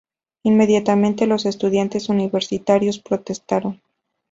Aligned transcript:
Inmediatamente 0.41 1.27
los 1.27 1.45
estudiantes 1.45 2.09
universitarios 2.09 2.97
protestaron. 2.97 3.79